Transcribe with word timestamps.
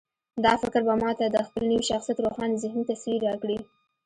دا 0.43 0.53
فکر 0.61 0.81
به 0.87 0.93
ما 1.01 1.11
ته 1.19 1.25
د 1.29 1.37
خپل 1.47 1.63
نوي 1.71 1.85
شخصيت 1.91 2.17
روښانه 2.25 2.55
ذهني 2.63 2.83
تصوير 2.91 3.19
راکړي. 3.27 3.57